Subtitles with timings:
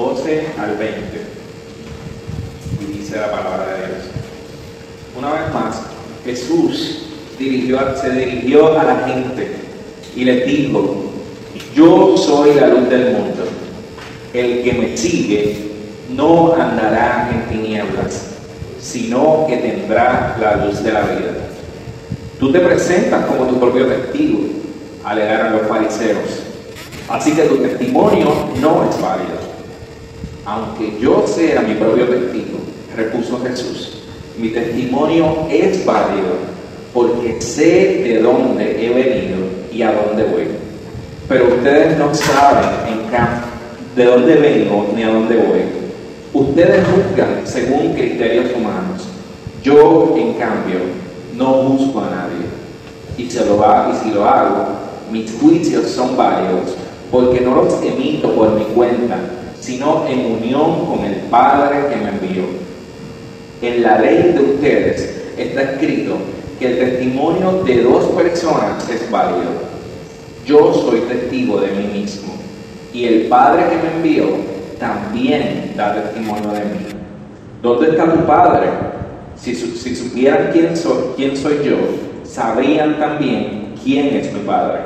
[0.00, 1.20] 12 al 20.
[2.80, 4.04] Y dice la palabra de Dios.
[5.18, 5.82] Una vez más,
[6.24, 7.02] Jesús
[7.38, 9.56] dirigió, se dirigió a la gente
[10.16, 11.12] y les dijo,
[11.74, 13.44] yo soy la luz del mundo.
[14.32, 15.70] El que me sigue
[16.10, 18.30] no andará en tinieblas,
[18.80, 21.34] sino que tendrá la luz de la vida.
[22.38, 24.38] Tú te presentas como tu propio testigo,
[25.04, 26.44] alegaron los fariseos.
[27.08, 28.28] Así que tu testimonio
[28.60, 29.39] no es válido.
[30.50, 32.58] Aunque yo sea mi propio testigo,
[32.96, 34.02] repuso Jesús,
[34.36, 36.38] mi testimonio es válido
[36.92, 39.36] porque sé de dónde he venido
[39.72, 40.48] y a dónde voy.
[41.28, 43.00] Pero ustedes no saben en
[43.94, 45.60] de dónde vengo ni a dónde voy.
[46.34, 49.06] Ustedes juzgan según criterios humanos.
[49.62, 50.80] Yo, en cambio,
[51.36, 52.46] no juzgo a nadie.
[53.16, 54.66] Y, se lo y si lo hago,
[55.12, 56.74] mis juicios son válidos
[57.08, 59.16] porque no los emito por mi cuenta,
[59.60, 62.44] sino en unión con el Padre que me envió.
[63.62, 66.16] En la ley de ustedes está escrito
[66.58, 69.70] que el testimonio de dos personas es válido.
[70.46, 72.32] Yo soy testigo de mí mismo
[72.92, 74.26] y el Padre que me envió
[74.78, 76.86] también da testimonio de mí.
[77.62, 78.68] ¿Dónde está tu Padre?
[79.36, 81.76] Si, supieran quién soy, quién soy yo,
[82.24, 84.80] sabrían también quién es mi Padre.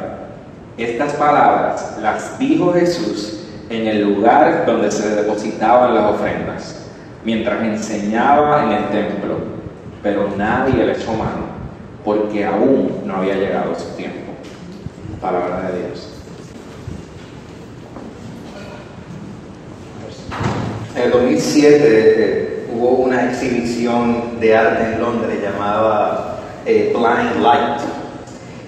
[0.76, 6.86] Estas palabras las dijo Jesús en el lugar donde se depositaban las ofrendas,
[7.25, 9.38] mientras enseñaba en el templo,
[10.02, 11.47] pero nadie le echó mano,
[12.04, 14.32] porque aún no había llegado su tiempo.
[15.20, 16.10] Palabra de Dios.
[20.96, 27.81] En el 2007 eh, hubo una exhibición de arte en Londres llamada eh, Blind Light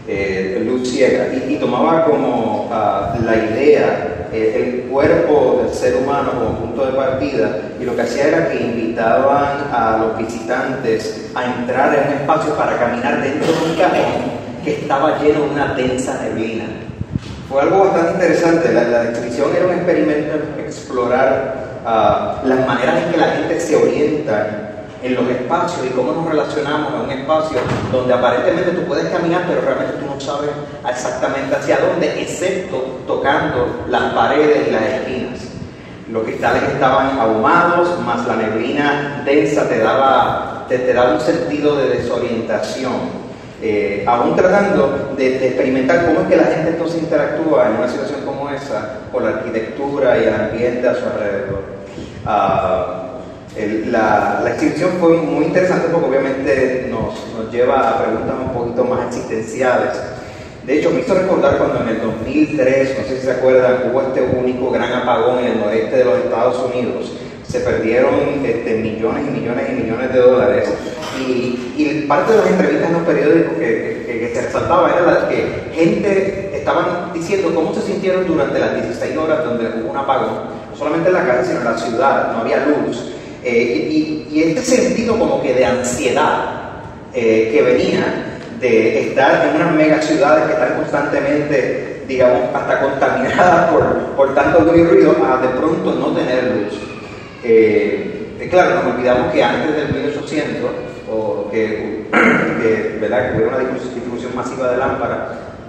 [0.08, 6.58] eh, luz ciega, y, tomaba como ah, la idea, el cuerpo del ser humano como
[6.58, 11.94] punto de partida, y lo que hacía era que invitaban a los visitantes a entrar
[11.94, 16.20] en un espacio para caminar dentro de un cajón que estaba lleno de una densa
[16.22, 16.64] neblina.
[17.48, 21.54] Fue algo bastante interesante, la, la descripción era un experimento en explorar
[21.86, 24.75] ah, las maneras en que la gente se orienta
[25.06, 27.58] en los espacios y cómo nos relacionamos en un espacio
[27.92, 30.50] donde aparentemente tú puedes caminar, pero realmente tú no sabes
[30.88, 35.40] exactamente hacia dónde, excepto tocando las paredes y las esquinas.
[36.10, 41.88] Los cristales estaban ahumados, más la neblina densa te daba, te, daba un sentido de
[41.88, 43.26] desorientación.
[43.62, 48.20] Eh, aún tratando de, experimentar cómo es que la gente entonces interactúa en una situación
[48.24, 51.62] como esa con la arquitectura y el ambiente a su alrededor.
[53.58, 58.52] Ah, la, la, exhibición fue muy interesante porque obviamente nos, nos, lleva a preguntas un
[58.52, 59.96] poquito más existenciales.
[60.64, 64.02] De hecho, me hizo recordar cuando en el 2003, no sé si se acuerdan, hubo
[64.02, 67.12] este único gran apagón en el noreste de los Estados Unidos.
[67.48, 70.68] Se perdieron este, millones y millones y millones de dólares.
[71.18, 75.00] Y, y parte de las entrevistas en los periódicos que, que, que se resaltaba era
[75.00, 79.96] la que gente estaban diciendo cómo se sintieron durante las 16 horas donde hubo un
[79.96, 80.34] apagón,
[80.70, 83.15] no solamente en la calle, sino en la ciudad, no había luz
[83.48, 86.46] eh, y, este sentido como que de ansiedad
[87.14, 93.70] eh, que venía de estar en unas mega ciudades que están constantemente, digamos, hasta contaminadas
[93.70, 93.84] por,
[94.16, 96.74] por tanto ruido, a de pronto no tener luz.
[97.44, 100.70] Eh, claro, nos olvidamos que antes del 1800,
[101.08, 102.06] o que,
[103.00, 103.30] ¿verdad?
[103.30, 105.18] que hubiera una distribución masiva de lámparas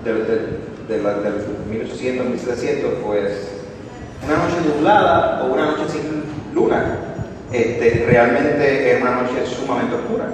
[0.04, 1.34] del, del, del
[1.70, 3.52] 1800, 1700, pues
[4.26, 6.24] una noche nublada o una noche sin
[6.56, 7.14] luna
[7.52, 10.26] este, realmente es una noche sumamente oscura.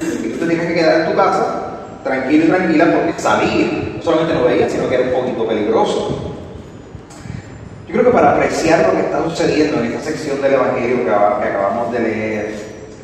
[0.00, 4.34] Y tú te tienes que quedar en tu casa, tranquilo y tranquila, porque salir solamente
[4.34, 6.32] no veías, sino que era un poquito peligroso.
[7.86, 11.10] Yo creo que para apreciar lo que está sucediendo en esta sección del Evangelio que,
[11.10, 12.54] acabamos de leer,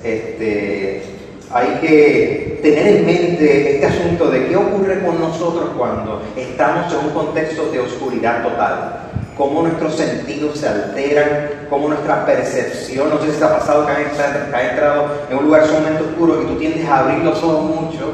[0.03, 1.03] este,
[1.51, 7.07] hay que tener en mente este asunto de qué ocurre con nosotros cuando estamos en
[7.07, 9.12] un contexto de oscuridad total.
[9.37, 13.93] Cómo nuestros sentidos se alteran, cómo nuestra percepción, no sé si te ha pasado que
[13.93, 18.13] has entrado, en un lugar sumamente oscuro y tú tiendes a abrir los ojos mucho,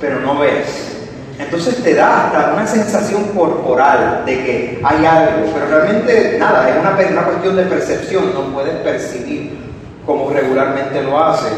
[0.00, 0.98] pero no ves.
[1.38, 6.76] Entonces te da hasta una sensación corporal de que hay algo, pero realmente nada, es
[6.76, 9.62] una, una cuestión de percepción, no puedes percibir
[10.06, 11.48] como regularmente lo hace.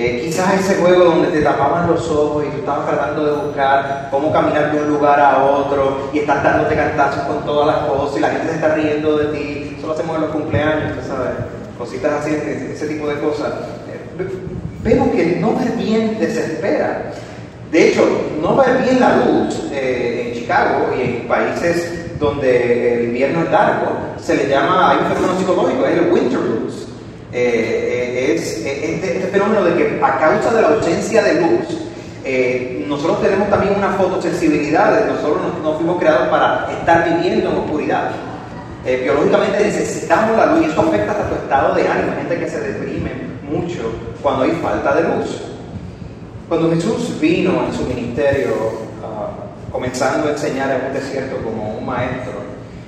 [0.00, 4.06] Eh, quizás ese juego donde te tapaban los ojos y tú estabas tratando de buscar
[4.12, 8.16] cómo caminar de un lugar a otro y estás dándote cantazos con todas las cosas
[8.16, 9.74] y la gente se está riendo de ti.
[9.76, 11.32] Eso lo hacemos en los cumpleaños, ¿sabes?
[11.76, 13.48] Cositas así, ese tipo de cosas.
[13.90, 14.28] Eh,
[14.84, 17.10] vemos que no ver bien desespera.
[17.72, 18.06] De hecho,
[18.40, 23.50] no ver bien la luz eh, en Chicago y en países donde el invierno es
[23.50, 23.86] largo,
[24.16, 26.87] se le llama, hay un fenómeno psicológico, es el winter blues.
[27.32, 31.88] Eh, es este, este, fenómeno de que a causa de la ausencia de luz,
[32.24, 38.10] eh, nosotros tenemos también una fotosensibilidad, nosotros no, fuimos creados para estar viviendo en oscuridad.
[38.86, 42.48] Eh, biológicamente necesitamos la luz y eso afecta hasta tu estado de ánimo, gente que
[42.48, 43.10] se deprime
[43.50, 43.92] mucho
[44.22, 45.42] cuando hay falta de luz.
[46.48, 48.54] Cuando Jesús vino en su ministerio,
[49.04, 49.28] ah,
[49.70, 52.40] comenzando a enseñar en un desierto como un maestro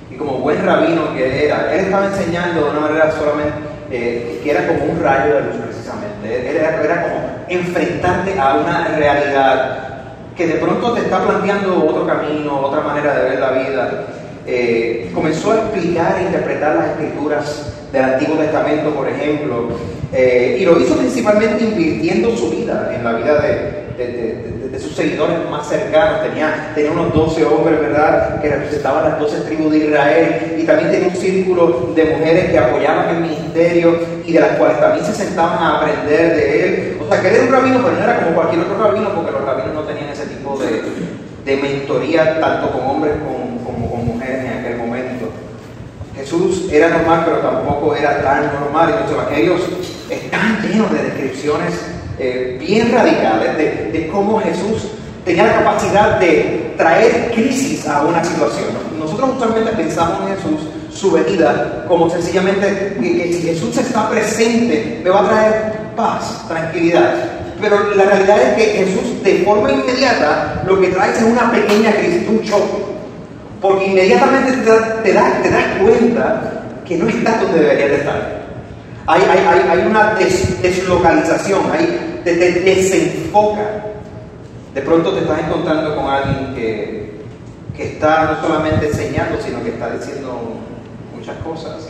[0.09, 4.51] y como buen rabino que era, él estaba enseñando de una manera solamente eh, que
[4.51, 6.49] era como un rayo de luz precisamente.
[6.49, 9.77] Era, era como enfrentarte a una realidad
[10.35, 14.05] que de pronto te está planteando otro camino, otra manera de ver la vida.
[14.47, 19.67] Eh, comenzó a explicar e interpretar las escrituras del Antiguo Testamento, por ejemplo,
[20.13, 24.50] eh, y lo hizo principalmente invirtiendo su vida en la vida de de
[24.81, 26.21] sus seguidores más cercanos.
[26.23, 30.55] Tenía, tenía unos 12 hombres, ¿verdad?, que representaban las 12 tribus de Israel.
[30.57, 34.79] Y también tenía un círculo de mujeres que apoyaban el ministerio y de las cuales
[34.79, 36.97] también se sentaban a aprender de él.
[37.01, 39.31] O sea, que él era un rabino, pero no era como cualquier otro rabino, porque
[39.31, 40.81] los rabinos no tenían ese tipo de,
[41.45, 45.29] de mentoría, tanto con hombres como, con mujeres en aquel momento.
[46.15, 48.89] Jesús era normal, pero tampoco era tan normal.
[48.89, 49.61] Entonces, los evangelios
[50.09, 51.90] están llenos de descripciones
[52.23, 54.89] eh, bien radicales de, cómo Jesús
[55.25, 58.67] tenía la capacidad de traer crisis a una situación.
[58.99, 65.09] Nosotros usualmente pensamos en Jesús, su venida, como sencillamente que, si Jesús está presente, me
[65.09, 67.11] va a traer paz, tranquilidad.
[67.59, 71.91] Pero la realidad es que Jesús de forma inmediata lo que trae es una pequeña
[71.91, 72.83] crisis, un choque.
[73.59, 74.51] Porque inmediatamente
[75.03, 75.33] te, das,
[75.81, 78.41] cuenta que no estás donde deberías de estar.
[79.07, 80.13] Hay, hay, una
[80.61, 83.85] deslocalización, hay, te, desenfoca.
[84.73, 87.21] De pronto te estás encontrando con alguien que,
[87.75, 90.61] que está no solamente enseñando, sino que está diciendo
[91.15, 91.89] muchas cosas.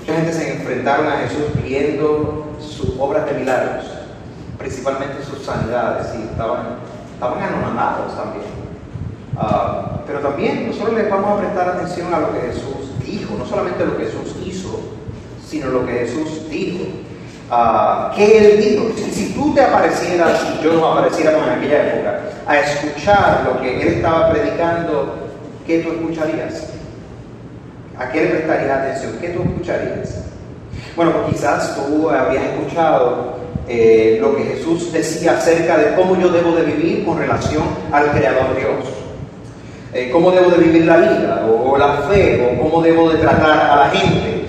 [0.00, 3.84] Mucha gente se enfrentaron a Jesús viendo sus obras de milagros,
[4.58, 6.76] principalmente sus sanidades, y estaban,
[7.14, 8.44] estaban anonadados también.
[9.36, 13.46] Ah, pero también nosotros les vamos a prestar atención a lo que Jesús dijo, no
[13.46, 14.80] solamente lo que Jesús hizo,
[15.46, 16.84] sino lo que Jesús dijo.
[17.52, 18.84] Ah, ¿Qué él dijo?
[19.12, 23.82] Si, tú te aparecieras, y yo no apareciera en aquella época, a escuchar lo que
[23.82, 25.14] él estaba predicando,
[25.66, 26.68] ¿qué tú escucharías?
[27.98, 29.18] ¿A qué le prestarías atención?
[29.20, 30.22] ¿Qué tú escucharías?
[30.94, 33.34] Bueno, pues quizás tú habrías escuchado
[33.68, 38.12] eh, lo que Jesús decía acerca de cómo yo debo de vivir con relación al
[38.12, 38.94] Creador Dios.
[39.92, 43.18] Eh, cómo debo de vivir la vida, o, o la fe, o cómo debo de
[43.18, 44.39] tratar a la gente.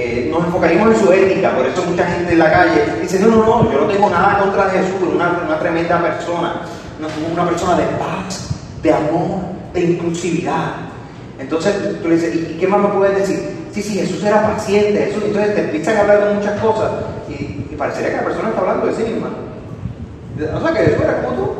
[0.00, 3.30] Eh, nos enfocaríamos en su ética, por eso mucha gente en la calle dice, no,
[3.30, 6.62] no, no, yo no tengo nada contra Jesús, una, una tremenda persona,
[7.00, 8.48] una, una, persona de paz,
[8.80, 9.40] de amor,
[9.74, 10.74] de inclusividad.
[11.36, 13.56] Entonces tú le dices, ¿y qué más me puedes decir?
[13.72, 16.92] Sí, sí, Jesús era paciente, Jesús, entonces te empiezan a hablar de muchas cosas
[17.28, 19.30] y, parecería que la persona está hablando de sí misma.
[20.54, 21.52] O sea, que Jesús era como tú.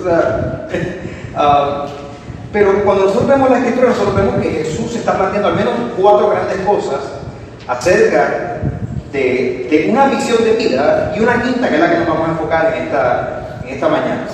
[1.30, 1.86] Uh,
[2.52, 6.30] pero cuando nosotros vemos la escritura, nosotros vemos que Jesús está planteando al menos cuatro
[6.30, 7.19] grandes cosas
[7.70, 8.58] acerca
[9.12, 12.32] de, una visión de vida y una quinta que es la que nos vamos a
[12.32, 14.26] enfocar en esta, en esta mañana.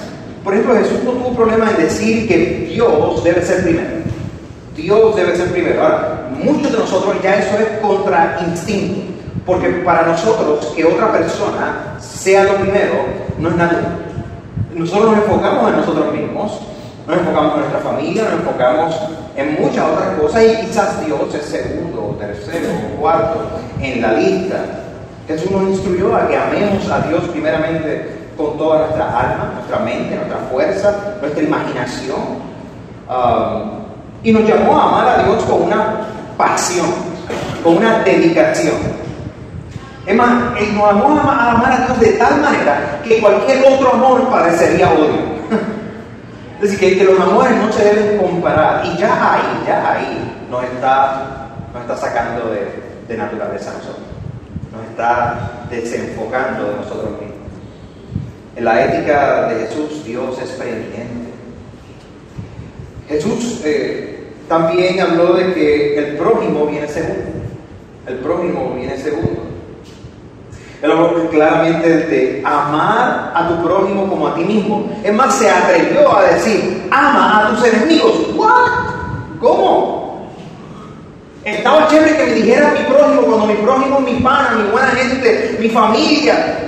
[0.43, 3.97] Por ejemplo, Jesús no tuvo problema en decir que Dios debe ser primero.
[4.75, 5.83] Dios debe ser primero.
[5.83, 9.13] Ahora, muchos de nosotros ya eso es contra instinto,
[9.45, 13.05] porque para nosotros que otra persona sea lo primero
[13.39, 13.99] no es nada.
[14.75, 16.61] Nosotros nos enfocamos en nosotros mismos,
[17.07, 18.95] nos enfocamos en nuestra familia, nos enfocamos
[19.37, 23.41] en muchas otras cosas y quizás Dios es segundo, tercero o cuarto
[23.81, 24.57] en la lista.
[25.29, 30.15] Jesús nos instruyó a que amemos a Dios primeramente con toda nuestra alma, nuestra mente,
[30.15, 32.47] nuestra fuerza, nuestra imaginación.
[33.09, 33.77] Um,
[34.23, 36.87] y nos llamó a amar a Dios con una pasión,
[37.63, 38.75] con una dedicación.
[40.07, 43.93] Es más, Él nos amó a amar a Dios de tal manera que cualquier otro
[43.93, 45.36] amor parecería odio.
[46.63, 48.85] Es decir, que, los amores no se deben comparar.
[48.87, 51.49] Y ya ahí, ya ahí nos está,
[51.81, 52.67] está sacando de,
[53.09, 54.07] de naturaleza nosotros.
[54.73, 57.37] Nos está desenfocando de nosotros mismos.
[58.57, 61.31] En la ética de Jesús, Dios es preeminente.
[63.09, 67.33] Jesús eh, también habló de que el prójimo viene segundo.
[68.07, 69.46] El prójimo viene segundo.
[70.83, 74.91] Él habló claramente de amar a tu prójimo como a ti mismo.
[75.03, 78.13] Es más, se atrevió a decir, ama a tus enemigos.
[78.35, 79.41] ¿What?
[79.41, 80.27] ¿Cómo?
[81.45, 85.57] Estaba chévere que me dijera mi prójimo cuando mi prójimo mi pana, mi buena gente,
[85.61, 86.59] mi familia.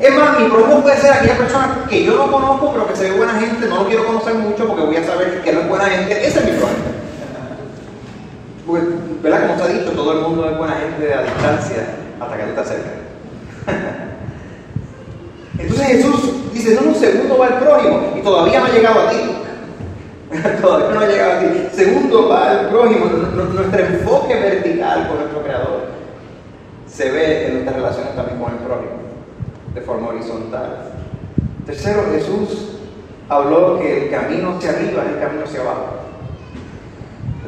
[0.00, 3.10] Es más, mi prójimo puede ser aquella persona que yo no conozco, pero que se
[3.10, 5.68] ve buena gente, no lo quiero conocer mucho porque voy a saber que no es
[5.68, 6.26] buena gente.
[6.26, 6.84] Ese es mi prójimo.
[8.66, 8.86] Porque,
[9.20, 9.46] ¿verdad?
[9.48, 11.86] Como se ha dicho, todo el mundo es buena gente a distancia
[12.20, 13.09] hasta que tú estás cerca.
[15.58, 19.10] Entonces Jesús dice, no, no, segundo va el prójimo y todavía no ha llegado a
[19.10, 19.16] ti.
[20.62, 21.46] todavía no ha llegado a ti.
[21.74, 23.06] Segundo va el prójimo.
[23.06, 25.90] Nuestro enfoque vertical con nuestro Creador
[26.86, 28.92] se ve en nuestras relaciones también con el prójimo,
[29.74, 30.92] de forma horizontal.
[31.66, 32.78] Tercero, Jesús
[33.28, 35.86] habló que el camino hacia arriba es el camino hacia abajo.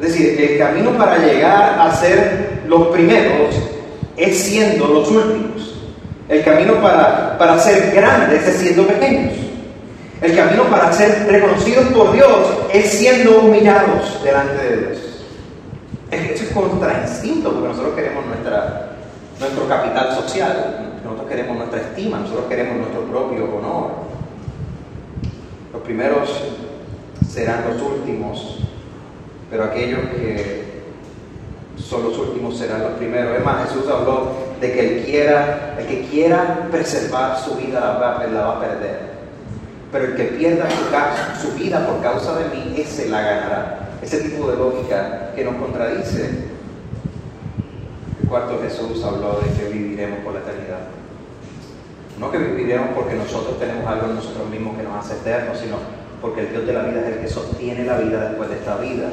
[0.01, 3.55] Es decir, el camino para llegar a ser los primeros
[4.17, 5.72] es siendo los últimos.
[6.29, 9.33] El camino para, para ser grandes es siendo pequeños.
[10.21, 12.29] El camino para ser reconocidos por Dios
[12.71, 14.99] es siendo humillados delante de Dios.
[16.11, 18.91] Eso es contra instinto, porque nosotros queremos nuestra,
[19.39, 23.91] nuestro capital social, nosotros queremos nuestra estima, nosotros queremos nuestro propio honor.
[25.73, 26.29] Los primeros
[27.27, 28.59] serán los últimos,
[29.49, 30.63] pero aquellos que
[31.77, 33.37] son los últimos serán los primeros.
[33.37, 37.97] Es más, Jesús habló de que el, quiera, el que quiera preservar su vida la
[37.97, 38.97] va, a perder.
[39.91, 40.67] Pero el que pierda
[41.41, 43.89] su, vida por causa de mí, ese la ganará.
[44.01, 46.45] Ese tipo de lógica que nos contradice.
[48.21, 50.79] El cuarto Jesús habló de que viviremos por la eternidad.
[52.17, 55.75] No que viviremos porque nosotros tenemos algo en nosotros mismos que nos hace eternos, sino
[56.21, 58.77] porque el Dios de la vida es el que sostiene la vida después de esta
[58.77, 59.09] vida.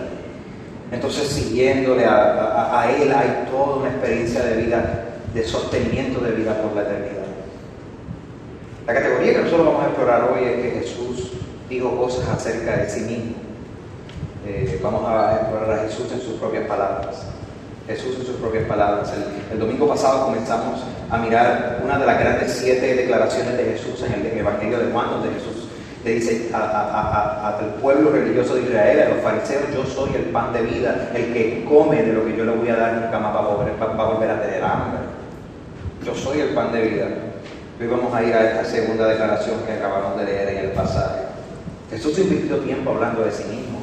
[0.93, 6.75] Entonces, siguiéndole a, Él hay toda una experiencia de vida, de sostenimiento de vida por
[6.75, 7.27] la eternidad.
[8.87, 11.33] La categoría que nosotros vamos a explorar hoy es que Jesús
[11.69, 13.35] dijo cosas acerca de sí mismo.
[14.47, 17.23] Eh, vamos a explorar a Jesús en sus propias palabras.
[17.87, 19.13] Jesús en sus propias palabras.
[19.13, 24.03] El, el, domingo pasado comenzamos a mirar una de las grandes siete declaraciones de Jesús
[24.03, 25.60] en el Evangelio de Juan, donde Jesús
[26.05, 30.63] le dice al pueblo religioso de Israel, a los fariseos, yo soy el pan de
[30.63, 33.41] vida, el que come de lo que yo le voy a dar nunca más va
[33.41, 35.01] a volver, a, volver a tener hambre.
[36.05, 37.07] Yo soy el pan de vida.
[37.79, 41.21] Hoy vamos a ir a esta segunda declaración que acabamos de leer en el pasaje.
[41.91, 43.81] Jesús invirtió tiempo hablando de sí mismo.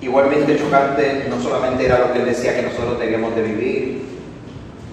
[0.00, 4.02] Igualmente chocante no solamente era lo que él decía que nosotros debíamos de vivir,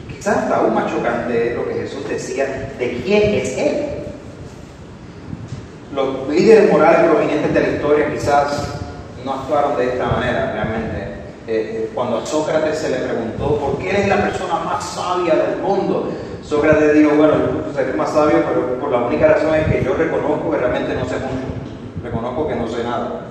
[0.10, 3.97] quizás aún más chocante es lo que Jesús decía de quién es Él
[6.38, 8.80] líderes morales provenientes de la historia quizás
[9.26, 10.98] no actuaron de esta manera realmente.
[11.48, 15.34] Eh, eh, cuando a Sócrates se le preguntó por qué eres la persona más sabia
[15.34, 16.12] del mundo,
[16.44, 19.94] Sócrates dijo, bueno, yo seré más sabio, pero por la única razón es que yo
[19.94, 23.22] reconozco que realmente no sé mucho, reconozco que no sé nada.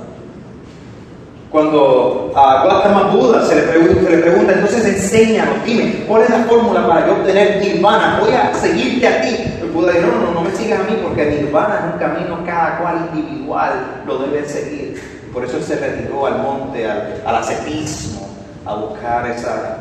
[1.50, 7.06] Cuando a Gautama Buda se le, pregunta, entonces enséñanos, dime, ¿cuál es la fórmula para
[7.06, 8.18] yo obtener nirvana?
[8.20, 9.55] Voy a seguirte a ti.
[9.72, 12.78] Buda dijo, no, no, no me sigas a mí porque nirvana es un camino cada
[12.78, 15.00] cual individual lo debe seguir.
[15.32, 18.28] Por eso él se retiró al monte, al, ascetismo,
[18.64, 19.76] a buscar esa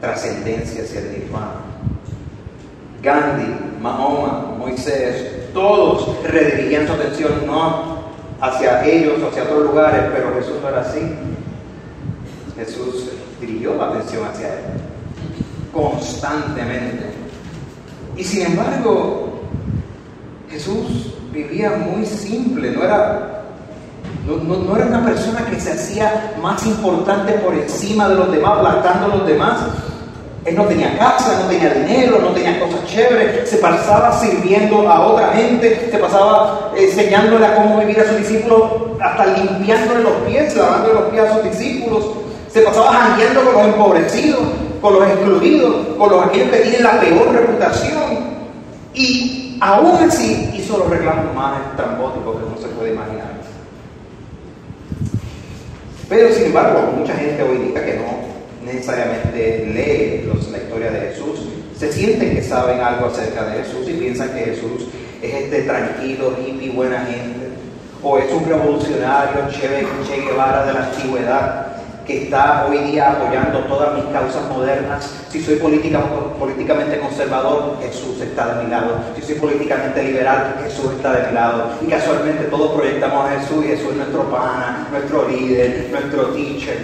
[0.00, 1.60] trascendencia hacia el nirvana.
[3.02, 8.02] Gandhi, Mahoma, Moisés, todos redirigiendo su atención no
[8.40, 11.00] hacia ellos hacia otros lugares, pero Jesús no era así.
[12.56, 13.10] Jesús
[13.40, 14.92] dirigió la atención hacia él
[15.72, 17.21] constantemente.
[18.22, 19.32] Y sin embargo,
[20.48, 23.42] Jesús vivía muy simple, no era,
[24.24, 29.06] no, era una persona que se hacía más importante por encima de los demás, aplastando
[29.06, 29.58] a los demás,
[30.44, 35.08] él no tenía casa, no tenía dinero, no tenía cosas chéveres, se pasaba sirviendo a
[35.08, 38.62] otra gente, se pasaba enseñándole a cómo vivir a sus discípulos,
[39.00, 42.04] hasta limpiándole los pies, lavándole los pies a sus discípulos,
[42.52, 44.42] se pasaba jangueando con los empobrecidos,
[44.82, 48.32] con los excluidos, con los aquellos que tienen la peor reputación.
[48.92, 53.32] Y aún así hizo los reclamos más estrambóticos que uno se puede imaginar.
[56.08, 61.46] Pero sin embargo, mucha gente hoy dice que no necesariamente lee la historia de Jesús,
[61.78, 64.88] se sienten que saben algo acerca de Jesús y piensan que Jesús
[65.22, 67.42] es este tranquilo, hippie, buena gente.
[68.02, 69.86] o es un revolucionario che
[70.24, 71.71] Guevara de la antigüedad
[72.06, 75.08] que está hoy día apoyando todas mis causas modernas.
[75.28, 78.98] Si soy políticamente conservador, Jesús está de mi lado.
[79.14, 81.72] Si soy políticamente liberal, Jesús está de mi lado.
[81.80, 86.78] Y casualmente todos proyectamos a Jesús y Jesús es nuestro pana, nuestro líder, nuestro teacher.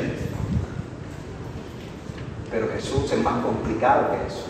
[2.51, 4.47] Pero Jesús es más complicado que eso.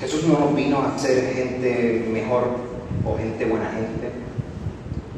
[0.00, 2.48] Jesús no nos vino a ser gente mejor
[3.04, 4.10] o gente buena gente.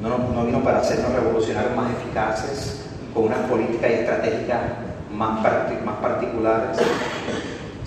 [0.03, 2.82] No, no vino para hacernos revolucionarios más eficaces
[3.15, 4.61] con unas políticas y estratégicas
[5.13, 5.43] más,
[5.85, 6.79] más particulares.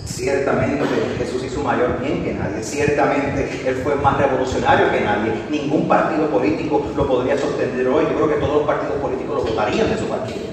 [0.04, 0.84] Ciertamente
[1.18, 5.32] Jesús hizo mayor bien que nadie, ciertamente Él fue más revolucionario que nadie.
[5.50, 8.04] Ningún partido político lo podría sostener hoy.
[8.04, 10.46] Yo creo que todos los partidos políticos lo votarían de su partido.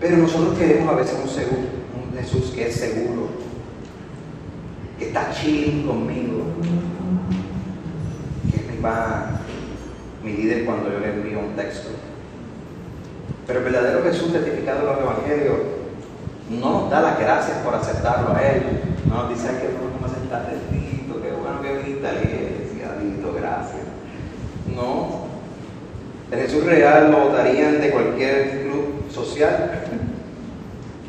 [0.00, 1.62] Pero nosotros queremos a veces un seguro,
[1.94, 3.28] un Jesús que es seguro,
[4.98, 6.42] que está chilling conmigo,
[8.50, 8.78] que es mi,
[10.24, 11.90] mi líder cuando yo le envío un texto.
[13.46, 15.58] Pero el verdadero Jesús testificado en los evangelios
[16.50, 18.62] no nos da las gracias por aceptarlo a Él.
[19.08, 22.96] No nos dice, que bueno me aceptaste, Tito, qué bueno que viniste a la iglesia,
[23.00, 23.82] Tito, gracias.
[24.74, 25.22] No.
[26.30, 29.82] El Jesús real lo votarían de cualquier club social.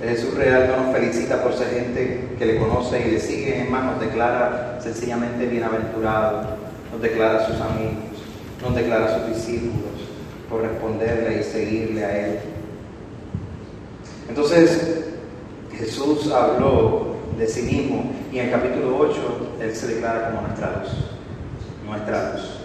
[0.02, 3.62] El Jesús real no nos felicita por ser gente que le conoce y le sigue,
[3.62, 6.42] en más nos declara sencillamente bienaventurado,
[6.92, 8.22] nos declara sus amigos,
[8.62, 9.93] nos declara sus discípulos
[10.54, 12.40] por responderle y seguirle a Él.
[14.30, 15.06] Entonces,
[15.76, 20.80] Jesús habló de sí mismo y en el capítulo 8 Él se declara como nuestra
[20.80, 20.92] luz.
[21.88, 22.60] Nuestra luz.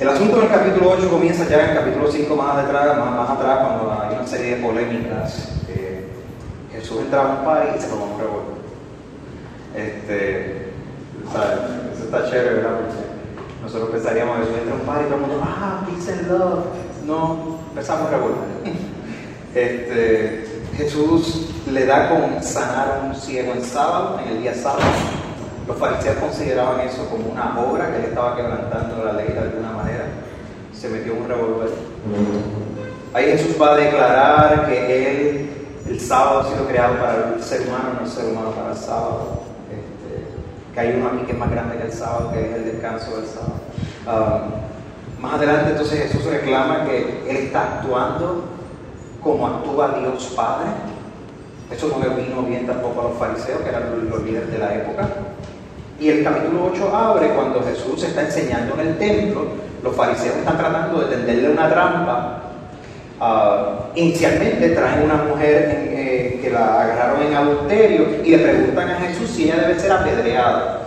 [0.00, 3.58] El asunto del capítulo 8 comienza ya en el capítulo 5 más atrás, más, atrás
[3.60, 5.50] cuando hay una serie de polémicas.
[6.72, 8.52] Jesús entraba a un par y se tomó un revuelo.
[9.76, 10.72] Este,
[11.94, 12.80] Eso está chévere, ¿verdad?
[13.62, 16.64] Nosotros pensaríamos eso, entra un par y todo el mundo, ah, peace and love.
[17.06, 18.38] No, empezamos revolver.
[19.54, 20.46] Este,
[20.78, 24.80] Jesús le da con sanar a un ciego en sábado, en el día sábado.
[25.68, 29.72] Los fariseos consideraban eso como una obra que él estaba quebrantando la ley de alguna
[29.72, 30.06] manera.
[30.72, 31.68] Se metió un revolver.
[33.12, 35.50] Ahí Jesús va a declarar que él,
[35.86, 38.78] el sábado ha sido creado para el ser humano, no el ser humano para el
[38.78, 39.41] sábado
[40.72, 43.16] que hay uno aquí que es más grande que el sábado, que es el descanso
[43.16, 43.60] del sábado.
[44.06, 48.44] Um, más adelante entonces Jesús reclama que Él está actuando
[49.22, 50.68] como actúa Dios Padre.
[51.70, 54.74] Eso no le vino bien tampoco a los fariseos, que eran los líderes de la
[54.74, 55.08] época.
[55.98, 59.46] Y el capítulo 8 abre cuando Jesús está enseñando en el templo.
[59.82, 62.42] Los fariseos están tratando de tenderle una trampa.
[63.22, 68.96] Uh, inicialmente traen una mujer en, que la agarraron en adulterio y le preguntan a
[68.96, 70.80] Jesús si ella debe ser apedreada.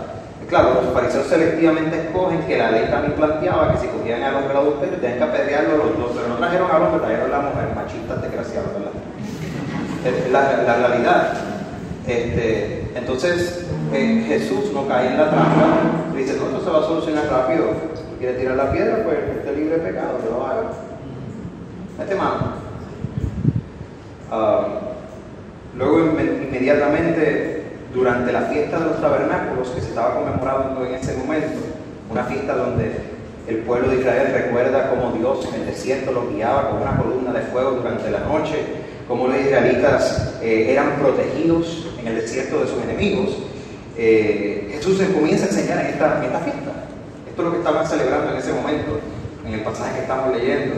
[0.46, 4.54] Claro, los fariseos selectivamente escogen que la ley también planteaba que si cogían al hombre
[4.54, 7.68] adulterio tenían que apedrearlo los dos, pero no trajeron al hombre, trajeron a la mujer,
[7.74, 8.92] machistas desgraciados, ¿verdad?
[10.04, 11.32] Es la, la realidad.
[12.06, 16.82] Este, entonces eh, Jesús no cae en la trampa dice, no, esto se va a
[16.82, 17.64] solucionar rápido.
[18.18, 19.04] ¿Quiere tirar la piedra?
[19.04, 20.85] Pues esté libre de pecado, que lo haga.
[21.98, 22.54] Este mano.
[24.30, 24.86] Um,
[25.76, 31.52] Luego inmediatamente durante la fiesta de los tabernáculos que se estaba conmemorando en ese momento,
[32.10, 32.92] una fiesta donde
[33.46, 37.32] el pueblo de Israel recuerda cómo Dios en el desierto los guiaba con una columna
[37.32, 38.56] de fuego durante la noche,
[39.06, 43.36] cómo los israelitas eh, eran protegidos en el desierto de sus enemigos.
[43.98, 46.72] Eh, Jesús les comienza a enseñar en esta, en esta fiesta.
[47.28, 48.98] Esto es lo que estaban celebrando en ese momento,
[49.46, 50.74] en el pasaje que estamos leyendo.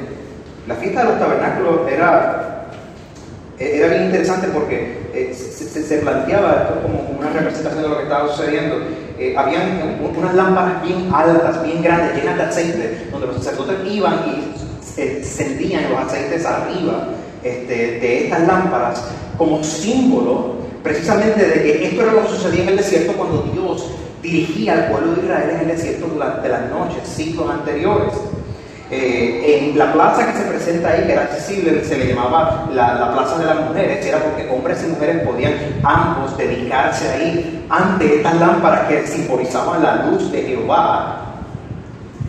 [0.68, 2.48] La fiesta de los tabernáculos era
[3.58, 8.02] eh, era bien interesante porque eh, se, planteaba esto como una representación de lo que
[8.04, 8.76] estaba sucediendo.
[9.18, 14.14] Eh, habían unas lámparas bien altas, bien grandes, llenas de aceite, donde los sacerdotes iban
[14.26, 17.08] y encendían los aceites arriba
[17.42, 19.04] este, de estas lámparas
[19.36, 23.90] como símbolo precisamente de que esto era lo que sucedía en el desierto cuando Dios
[24.22, 28.12] dirigía al pueblo de Israel en el desierto durante las noches, siglos anteriores.
[28.90, 33.12] Eh, en la plaza que se presenta ahí, que era accesible, se le llamaba la,
[33.12, 38.40] Plaza de las Mujeres, era porque hombres y mujeres podían ambos dedicarse ahí ante estas
[38.40, 41.16] lámparas que simbolizaban la luz de Jehová.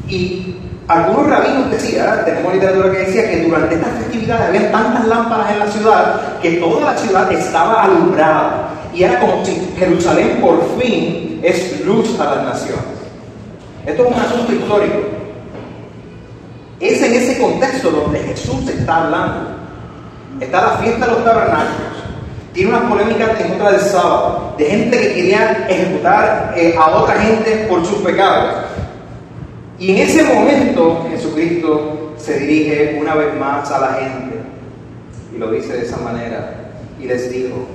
[0.09, 0.57] Y
[0.89, 5.59] algunos rabinos decían, tenemos literatura que decía que durante estas festividades había tantas lámparas en
[5.59, 8.69] la ciudad que toda la ciudad estaba alumbrada.
[8.93, 12.83] Y era como si Jerusalén por fin es luz a las naciones.
[13.85, 15.18] Esto es un asunto histórico.
[16.79, 19.49] Es en ese contexto donde Jesús está hablando.
[20.39, 21.89] Está la fiesta de los tabernáculos.
[22.53, 27.19] Tiene unas polémicas en contra del sábado, de gente que quería ejecutar eh, a otra
[27.19, 28.65] gente por sus pecados.
[29.77, 34.39] Y en ese momento Jesucristo se dirige una vez más a la gente
[35.33, 37.65] y lo dice de esa manera y les dijo,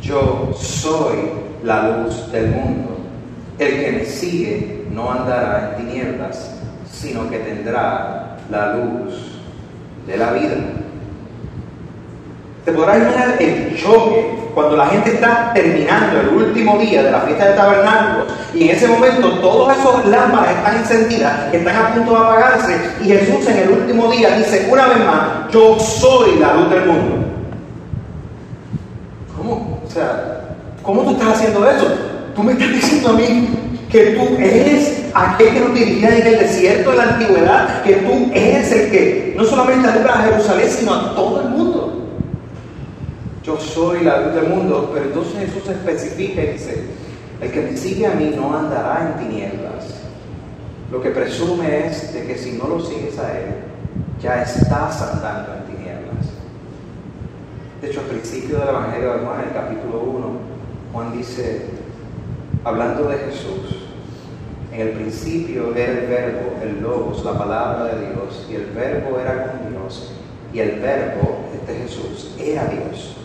[0.00, 1.16] yo soy
[1.64, 2.96] la luz del mundo.
[3.58, 6.54] El que me sigue no andará en tinieblas,
[6.92, 9.14] sino que tendrá la luz
[10.06, 10.56] de la vida.
[12.64, 17.20] Te podrás imaginar el choque cuando la gente está terminando el último día de la
[17.20, 22.10] fiesta de tabernáculos y en ese momento todos esos lámparas están encendidas, están a punto
[22.10, 26.54] de apagarse y Jesús en el último día dice una vez más, yo soy la
[26.54, 27.24] luz del mundo.
[29.36, 29.80] ¿Cómo?
[29.86, 31.86] O sea, ¿cómo tú estás haciendo eso?
[32.34, 36.38] Tú me estás diciendo a mí que tú eres aquel que nos dirigía en el
[36.38, 40.94] desierto de la antigüedad, que tú eres el que no solamente alumbra a Jerusalén, sino
[40.94, 41.94] a todo el mundo.
[43.42, 46.84] Yo soy la luz del mundo, pero entonces Jesús especifica y dice,
[47.40, 50.02] el que me sigue a mí no andará en tinieblas.
[50.92, 53.46] Lo que presume es de que si no lo sigues a Él,
[54.20, 56.26] ya estás andando en tinieblas.
[57.80, 60.26] De hecho, al principio del Evangelio de Juan, en el capítulo 1,
[60.92, 61.66] Juan dice,
[62.64, 63.78] hablando de Jesús,
[64.72, 69.18] en el principio era el verbo, el logos, la palabra de Dios, y el verbo
[69.18, 70.12] era con Dios,
[70.52, 73.16] y el verbo, este Jesús, era Dios.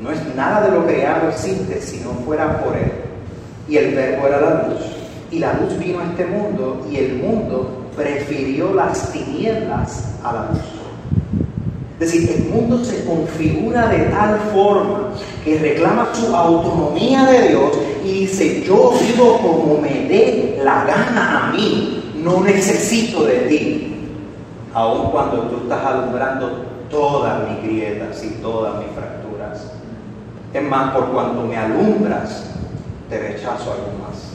[0.00, 2.92] No es nada de lo creado existe si no fuera por Él.
[3.68, 4.82] Y el verbo era la luz.
[5.30, 10.50] Y la luz vino a este mundo y el mundo prefirió las tinieblas a la
[10.50, 10.60] luz.
[12.00, 15.10] Es decir, el mundo se configura de tal forma
[15.44, 17.70] que reclama su autonomía de Dios
[18.04, 23.96] y dice, yo vivo como me dé la gana a mí, no necesito de ti.
[24.74, 29.72] Aun cuando tú estás alumbrando todas mis grietas y todas mis fracturas.
[30.52, 32.50] Es más, por cuanto me alumbras,
[33.08, 34.32] te rechazo algo más.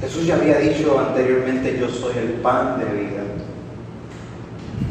[0.00, 3.22] Jesús ya había dicho anteriormente, yo soy el pan de vida,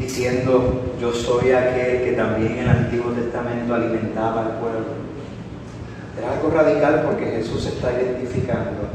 [0.00, 5.05] diciendo, yo soy aquel que también en el Antiguo Testamento alimentaba al pueblo.
[6.18, 8.88] Era algo radical porque Jesús se está identificando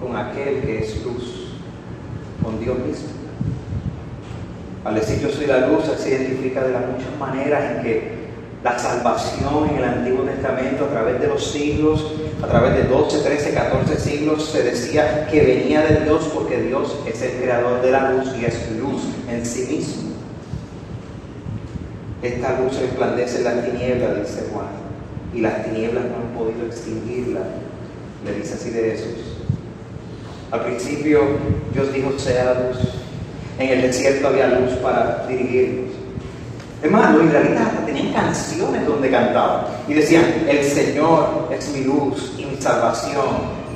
[0.00, 1.52] con aquel que es luz,
[2.42, 3.08] con Dios mismo.
[4.84, 8.16] Al decir yo soy la luz, se identifica de las muchas maneras en que
[8.62, 13.20] la salvación en el Antiguo Testamento a través de los siglos, a través de 12,
[13.20, 17.90] 13, 14 siglos, se decía que venía de Dios porque Dios es el creador de
[17.92, 20.10] la luz y es luz en sí mismo.
[22.22, 24.85] Esta luz resplandece en las tinieblas, dice Juan,
[25.36, 27.40] y las tinieblas no han podido extinguirla,
[28.24, 29.36] le dice así de Jesús.
[30.50, 31.20] Al principio
[31.74, 32.78] Dios dijo, sea luz.
[33.58, 35.92] En el desierto había luz para dirigirnos.
[36.82, 42.34] Es más, los israelitas tenían canciones donde cantaban y decían, el Señor es mi luz
[42.38, 43.26] y mi salvación,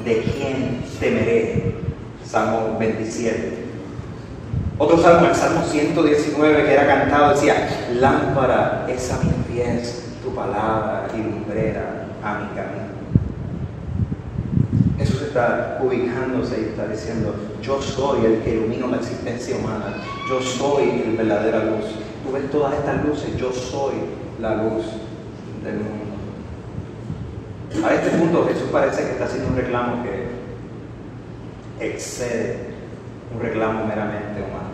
[0.04, 1.74] ¿de quién temeré?
[2.26, 3.52] Salmo 27.
[4.78, 10.34] Otro salmo, el Salmo 119 que era cantado, decía, lámpara es a mis pies tu
[10.34, 13.00] palabra y lumbrera a mi camino.
[14.98, 19.96] Jesús está ubicándose y está diciendo, yo soy el que ilumino la existencia humana,
[20.28, 21.86] yo soy el verdadera luz.
[22.24, 23.94] Tú ves todas estas luces, yo soy
[24.40, 24.84] la luz
[25.64, 26.10] del mundo.
[27.86, 30.28] A este punto Jesús parece que está haciendo un reclamo que
[31.80, 32.70] excede
[33.34, 34.70] un reclamo meramente humano,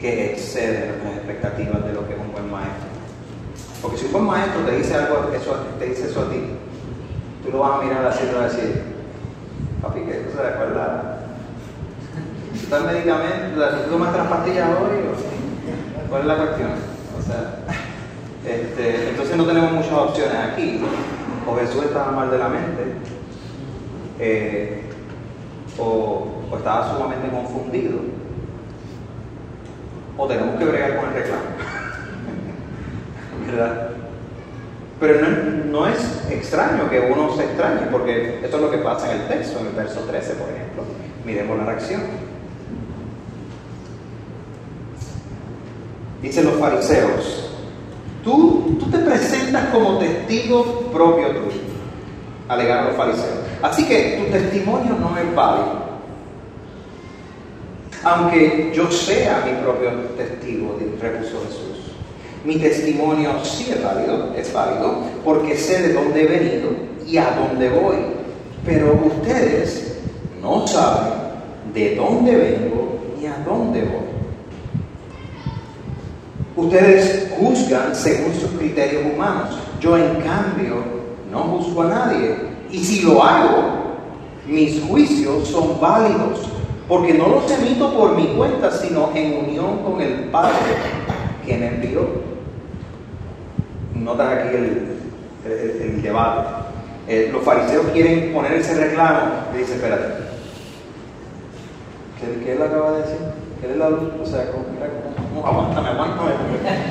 [0.00, 2.85] que excede nuestras expectativas de lo que es un buen maestro.
[3.82, 6.40] Porque si un maestro te dice algo, eso, te dice eso a ti,
[7.44, 8.82] tú lo vas a mirar así y vas a decir,
[9.82, 11.20] papi, que eso se recuerda.
[12.52, 13.68] ¿Tú estás medicamento?
[13.84, 15.06] ¿Tú tomas las pastillas hoy?
[15.06, 16.70] O, ¿Cuál es la cuestión?
[17.18, 17.58] O sea,
[18.46, 20.80] este, entonces no tenemos muchas opciones aquí.
[21.48, 22.82] O Jesús estaba mal de la mente,
[24.18, 24.82] eh,
[25.78, 28.00] o, o estaba sumamente confundido,
[30.16, 31.85] o tenemos que bregar con el reclamo.
[34.98, 35.20] Pero
[35.66, 35.98] no, es
[36.30, 39.66] extraño que uno se extrañe, porque esto es lo que pasa en el texto, en
[39.66, 40.84] el verso 13, por ejemplo.
[41.24, 42.02] Miremos la reacción.
[46.22, 47.50] Dicen los fariseos,
[48.24, 51.60] tú, tú te presentas como testigo propio tuyo,
[52.48, 53.38] alegaron los fariseos.
[53.62, 55.86] Así que tu testimonio no es válido.
[58.02, 61.75] Aunque yo sea mi propio testigo, repuso Jesús.
[62.46, 66.68] Mi testimonio sí es válido, es válido, porque sé de dónde he venido
[67.04, 67.96] y a dónde voy.
[68.64, 69.98] Pero ustedes
[70.40, 71.12] no saben
[71.74, 74.06] de dónde vengo y a dónde voy.
[76.66, 79.58] Ustedes juzgan según sus criterios humanos.
[79.80, 80.76] Yo en cambio
[81.32, 82.36] no juzgo a nadie.
[82.70, 83.96] Y si lo hago,
[84.46, 86.46] mis juicios son válidos,
[86.86, 90.54] porque no los emito por mi cuenta, sino en unión con el Padre,
[91.44, 92.35] quien envió.
[94.02, 96.48] Notas aquí el, debate.
[97.08, 99.20] Eh, los fariseos quieren poner ese reclamo
[99.54, 100.06] y dice, espérate,
[102.20, 103.18] ¿qué, ¿qué, él acaba de decir?
[103.60, 104.10] ¿Qué es la luz?
[104.20, 104.88] O sea, ¿cómo, mira,
[105.32, 106.30] cómo, aguántame, aguántame.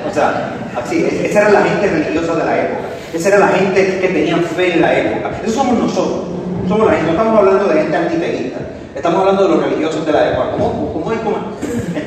[0.08, 2.88] O sea, así, esa era la gente religiosa de la época.
[3.12, 5.30] Esa era la gente que tenía fe en la época.
[5.44, 6.24] Eso somos nosotros.
[6.66, 7.12] Somos la gente.
[7.12, 8.58] No estamos hablando de gente antiteísta.
[8.94, 10.50] Estamos hablando de los religiosos de la época.
[10.52, 11.20] ¿Cómo, cómo es?
[11.20, 11.36] Cómo?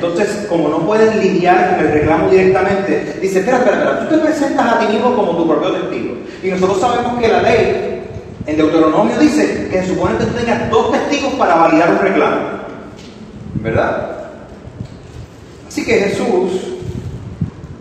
[0.02, 4.22] Entonces, como no pueden lidiar con el reclamo directamente, dice, espera, espera, espera, tú te
[4.22, 6.14] presentas a ti mismo como tu propio testigo.
[6.42, 8.00] Y nosotros sabemos que la ley
[8.46, 12.40] en Deuteronomio dice que se supone que tú tengas dos testigos para validar un reclamo.
[13.56, 14.10] ¿Verdad?
[15.68, 16.78] Así que Jesús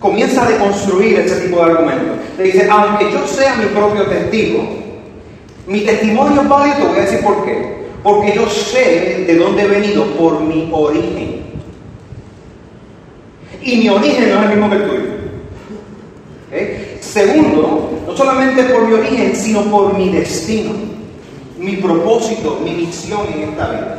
[0.01, 2.17] comienza a deconstruir ese tipo de argumentos.
[2.37, 4.61] Le dice, aunque yo sea mi propio testigo,
[5.67, 7.79] mi testimonio es válido, voy a decir por qué.
[8.03, 11.38] Porque yo sé de dónde he venido por mi origen.
[13.61, 15.19] Y mi origen no es el mismo que el tuyo.
[17.01, 20.71] Segundo, no solamente por mi origen, sino por mi destino,
[21.57, 23.97] mi propósito, mi misión en esta vida.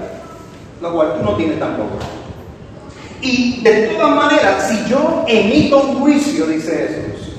[0.80, 1.98] Lo cual tú no tienes tampoco.
[3.20, 7.36] Y de todas maneras, si yo emito un juicio, dice Jesús,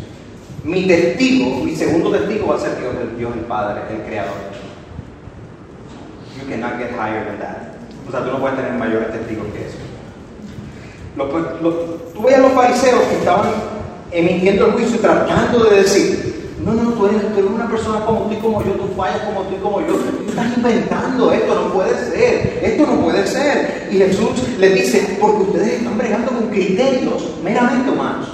[0.64, 4.34] mi testigo, mi segundo testigo va a ser Dios, el, Dios el Padre, el Creador.
[6.38, 7.58] You cannot get higher than that.
[8.08, 9.78] O sea, tú no puedes tener mayores testigos que eso.
[11.18, 13.50] Tú veías los fariseos que estaban
[14.12, 16.32] emitiendo el juicio y tratando de decir,
[16.64, 19.22] no, no, tú eres, tú eres, una persona como tú y como yo, tú fallas
[19.22, 23.26] como tú y como yo, tú estás inventando esto, no puede ser, esto no puede
[23.26, 23.90] ser.
[23.92, 28.28] Y Jesús les dice, porque ustedes están bregando con criterios meramente humanos.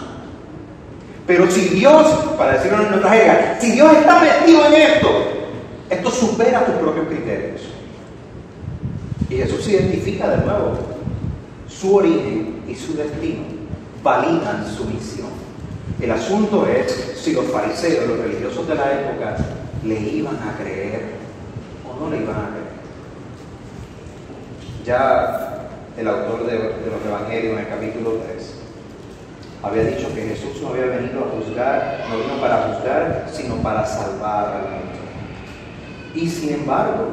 [1.26, 2.06] Pero si Dios,
[2.38, 5.08] para decirlo en nuestra jerga, si Dios está metido en esto,
[5.90, 7.62] esto supera tus propios criterios.
[9.30, 10.97] Y Jesús se identifica de nuevo.
[11.80, 13.44] Su origen y su destino
[14.02, 15.30] validan su misión.
[16.02, 19.38] El asunto es si los fariseos, los religiosos de la época,
[19.84, 21.18] le iban a creer
[21.86, 22.68] o no le iban a creer.
[24.86, 28.54] Ya el autor de, los Evangelios en el capítulo 3
[29.62, 33.86] había dicho que Jesús no había venido a juzgar, no vino para juzgar, sino para
[33.86, 34.98] salvar al mundo.
[36.16, 37.10] Y sin embargo,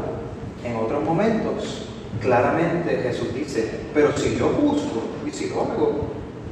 [0.64, 1.83] en otros momentos,
[2.20, 6.06] claramente Jesús dice, pero si yo juzgo y si hago,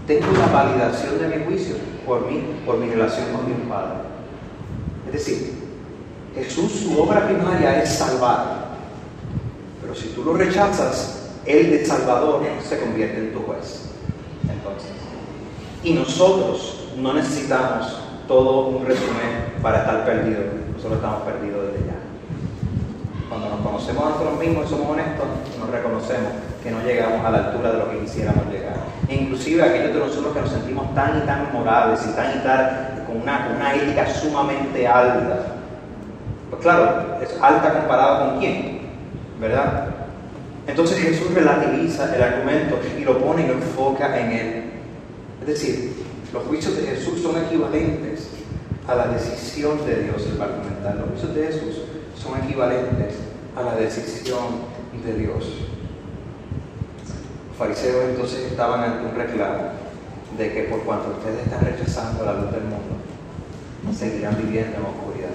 [0.07, 3.99] tengo la validación de mi juicio por mí, por mi relación con mi Padre.
[5.07, 5.53] Es decir,
[6.35, 8.73] Jesús, su obra primaria es salvar.
[9.81, 13.91] Pero si tú lo rechazas, Él de Salvador se convierte en tu juez.
[14.51, 14.91] Entonces,
[15.85, 17.99] y nosotros no necesitamos
[18.29, 20.45] todo un resumen para estar perdidos.
[20.75, 21.92] Nosotros estamos perdidos desde ya.
[23.33, 25.25] Cuando nos conocemos a nosotros mismos y somos honestos,
[25.59, 28.75] nos reconocemos que no llegamos a la altura de lo que quisiéramos llegar.
[29.09, 32.43] E inclusive aquellos de nosotros que nos sentimos tan y tan morales y tan y
[32.43, 35.47] tan con una, una ética sumamente alta.
[36.51, 38.81] Pues claro, es alta comparado con quién,
[39.41, 39.87] ¿verdad?
[40.67, 44.65] Entonces Jesús relativiza el argumento y lo pone y lo enfoca en él.
[45.41, 48.29] Es decir, los juicios de Jesús son equivalentes
[48.87, 50.97] a la decisión de Dios, el argumentar.
[50.97, 51.82] Los juicios de Jesús
[52.23, 53.17] son equivalentes
[53.57, 54.73] a la decisión
[55.05, 55.63] de Dios
[57.63, 59.71] fariseos entonces estaban ante un reclamo
[60.37, 62.97] de que por cuanto ustedes están rechazando la luz del mundo,
[63.97, 65.29] seguirán viviendo en oscuridad.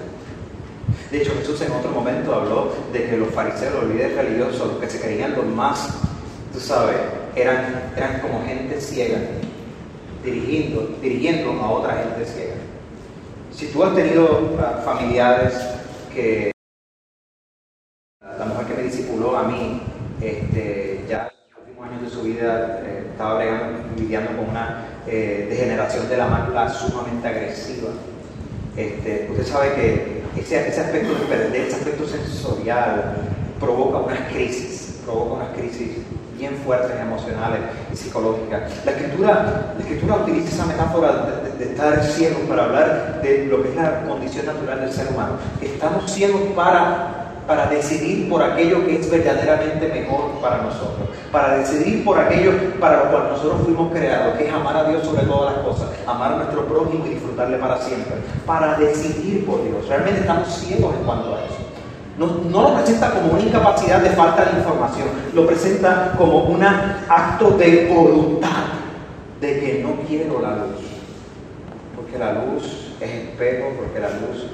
[1.12, 4.78] De hecho, Jesús en otro momento habló de que los fariseos, los líderes religiosos, los
[4.78, 5.90] que se creían los más,
[6.52, 6.98] tú sabes,
[7.36, 9.20] eran, eran como gente ciega,
[10.24, 12.56] dirigiendo, dirigiendo a otra gente ciega.
[13.52, 15.54] Si tú has tenido ah, familiares
[16.14, 16.52] que
[18.22, 19.82] la mujer que me discipuló a mí,
[20.20, 21.30] este, ya
[21.84, 23.40] años de su vida eh, estaba
[24.08, 27.90] lidiando con una eh, degeneración de la mácula sumamente agresiva.
[28.76, 33.16] Este, usted sabe que ese, ese, aspecto de perder, ese aspecto sensorial,
[33.60, 35.98] provoca unas crisis, provoca unas crisis
[36.38, 37.60] bien fuertes emocionales
[37.92, 38.72] y psicológicas.
[38.86, 43.64] La escritura, la escritura utiliza esa metáfora de, de, estar ciegos para hablar de lo
[43.64, 45.34] que es la condición natural del ser humano.
[45.60, 52.04] Estamos ciegos para para decidir por aquello que es verdaderamente mejor para nosotros, para decidir
[52.04, 55.56] por aquello para lo cual nosotros fuimos creados, que es amar a Dios sobre todas
[55.56, 59.88] las cosas, amar a nuestro prójimo y disfrutarle para siempre, para decidir por Dios.
[59.88, 61.58] Realmente estamos ciegos en cuanto a eso.
[62.18, 67.52] No, lo presenta como una incapacidad de falta de información, lo presenta como un acto
[67.52, 68.66] de voluntad,
[69.40, 70.82] de que no quiero la luz,
[71.96, 74.48] porque la luz es espejo, porque la luz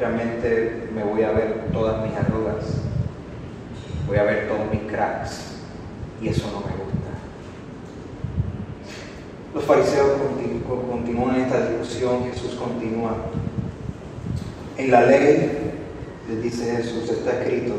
[0.00, 2.64] realmente me voy a ver todas mis arrugas.
[4.06, 5.58] voy a ver todos mis cracks.
[6.20, 7.10] Y eso no me gusta.
[9.54, 10.18] Los fariseos
[10.90, 13.16] continúan esta discusión, Jesús continúa.
[14.76, 15.72] En la ley,
[16.28, 17.74] les dice Jesús, está escrito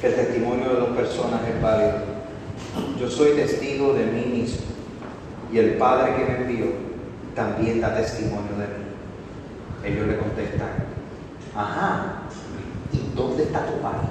[0.00, 2.16] que el testimonio de dos personas es válido.
[3.00, 4.66] Yo soy testigo de mí mismo
[5.52, 6.66] y el Padre que me envió
[7.34, 8.86] también da testimonio de mí.
[9.84, 10.95] Ellos le contestan,
[11.56, 12.22] ajá,
[12.92, 14.08] ¿y dónde está tu Padre?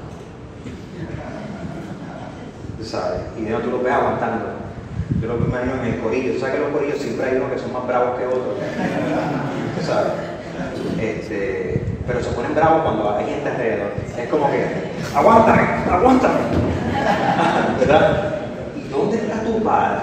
[2.83, 3.21] ¿Sabes?
[3.37, 4.45] Y no tú lo ves aguantando.
[5.21, 6.39] Yo lo imagino en el corillo.
[6.39, 8.57] ¿Sabes que los corillos siempre hay unos que son más bravos que otros?
[9.83, 10.11] ¿Sabes?
[10.99, 13.91] Este, pero se ponen bravos cuando hay gente alrededor.
[14.17, 14.65] Es como que,
[15.15, 16.39] aguántame, aguántame.
[17.79, 18.35] ¿Verdad?
[18.75, 20.01] ¿Y dónde está tu padre?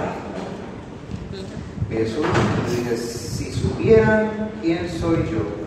[1.91, 2.27] Jesús
[2.69, 5.62] dice, si supieran quién soy yo,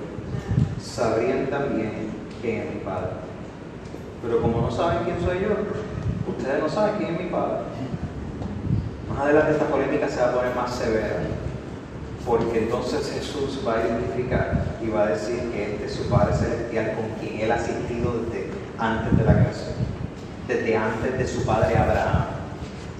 [0.95, 1.91] sabrían también
[2.41, 3.10] quién es mi padre.
[4.21, 5.49] Pero como no saben quién soy yo,
[6.31, 7.58] ustedes no saben quién es mi padre.
[9.10, 11.17] Más adelante esta polémica se va a poner más severa,
[12.25, 16.34] porque entonces Jesús va a identificar y va a decir que este es su Padre
[16.34, 19.75] Celestial con quien él ha asistido desde antes de la creación,
[20.47, 22.25] desde antes de su padre Abraham.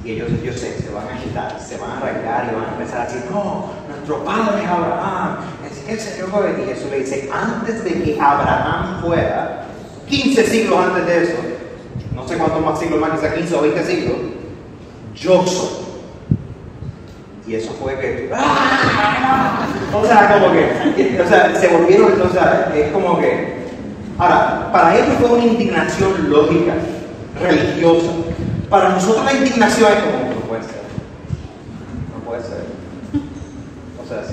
[0.03, 2.71] Y ellos, yo sé, se van a agitar, se van a arrancar y van a
[2.73, 5.38] empezar a decir, no, nuestro padre es Abraham,
[5.88, 6.67] el Señor va a venir.
[6.67, 9.65] Jesús le dice, antes de que Abraham fuera,
[10.08, 11.38] 15 siglos antes de eso,
[12.13, 14.15] no sé cuántos más siglos más, quizá 15 o 20 siglos,
[15.15, 15.86] yo soy.
[17.48, 18.32] Y eso fue que.
[18.34, 19.67] ¡ah!
[19.93, 21.21] O sea, como que.
[21.24, 22.19] O sea, se volvieron.
[22.21, 23.56] O sea, es como que.
[24.17, 26.74] Ahora, para ellos fue una indignación lógica,
[27.39, 28.08] religiosa.
[28.69, 30.34] Para nosotros la indignación es como.
[30.34, 30.82] No puede ser.
[32.17, 32.65] No puede ser.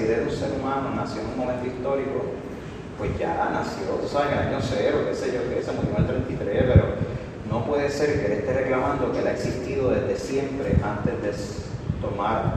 [0.03, 2.25] De un ser humano nació en un momento histórico,
[2.99, 5.95] pues ya nació, tú sabes, en el año cero, qué sé yo, que se murió
[5.97, 6.85] en el 33, pero
[7.49, 11.33] no puede ser que él esté reclamando que él ha existido desde siempre antes de
[12.01, 12.57] tomar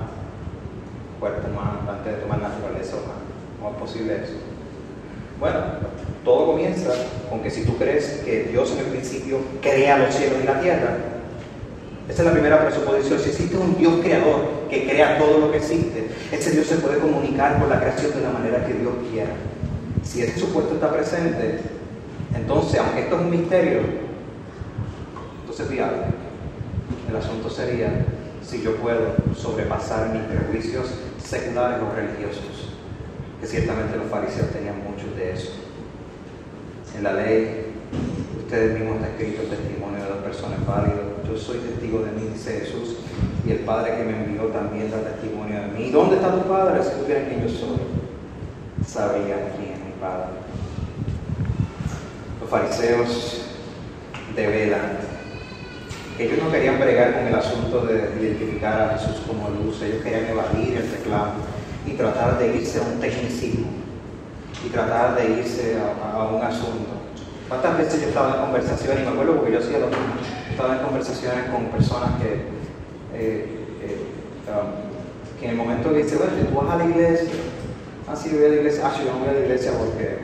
[1.19, 3.21] cuerpo humano, antes de tomar naturaleza humana.
[3.59, 4.33] ¿Cómo es posible eso?
[5.39, 5.59] Bueno,
[6.23, 6.91] todo comienza
[7.29, 10.59] con que si tú crees que Dios en el principio crea los cielos y la
[10.59, 10.97] tierra,
[12.09, 13.19] esa es la primera presuposición.
[13.19, 16.99] Si existe un Dios creador que crea todo lo que existe, ese Dios se puede
[16.99, 19.31] comunicar con la creación de la manera que Dios quiera.
[20.03, 21.59] Si ese supuesto está presente,
[22.35, 23.79] entonces, aunque esto es un misterio,
[25.41, 26.03] entonces viable.
[27.09, 28.05] El asunto sería
[28.43, 30.87] si yo puedo sobrepasar mis prejuicios
[31.17, 32.69] seculares o religiosos,
[33.41, 35.53] que ciertamente los fariseos tenían muchos de eso.
[36.95, 37.73] En la ley,
[38.37, 41.14] ustedes mismos está escrito el testimonio de las personas válidas.
[41.29, 42.97] Yo soy testigo de mí, dice Jesús,
[43.45, 45.85] y el Padre que me envió también da testimonio de mí.
[45.87, 46.83] ¿Y dónde está tu Padre?
[46.83, 47.77] Si supieran quién yo soy,
[48.85, 50.27] sabrían quién es mi Padre.
[52.41, 53.45] Los fariseos
[54.35, 55.15] develan
[56.17, 60.27] ellos no querían bregar con el asunto de identificar a Jesús como luz, ellos querían
[60.27, 61.33] evadir el reclamo
[61.85, 63.67] y tratar de irse a un tecnicismo
[64.65, 66.87] y tratar de irse a, un asunto.
[67.49, 70.15] ¿Cuántas veces yo estaba en conversaciones, y me acuerdo porque yo hacía lo mismo,
[70.55, 72.31] estaba en conversaciones con personas que,
[73.13, 73.45] eh,
[73.83, 73.97] eh,
[74.47, 77.29] um, que en el momento que dice, bueno, tú vas a la iglesia,
[78.07, 80.19] ah, sí, voy a la iglesia, ah, yo no voy a la iglesia porque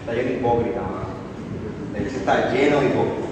[0.00, 0.80] está lleno de hipócrita,
[1.94, 3.30] la iglesia está lleno de hipócritas.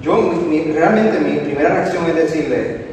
[0.00, 0.32] Yo
[0.72, 2.86] realmente mi primera reacción es decirle,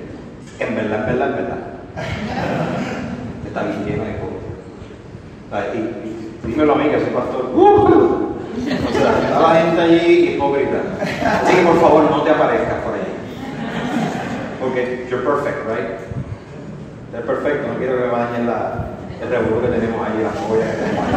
[0.59, 1.57] en verdad, en verdad, en verdad.
[3.47, 5.75] Está bien lleno de cosas.
[5.75, 7.51] Y, dímelo a mí que soy pastor.
[7.53, 8.22] Uh,
[8.53, 10.77] o sea, está la gente allí hipócrita.
[11.43, 13.03] Así que por favor no te aparezcas por allí.
[14.59, 15.99] Porque you're perfect, right?
[17.13, 18.85] Eres perfecto, no quiero que me dañen la,
[19.21, 21.05] el revuelo que tenemos ahí, la joya que tenemos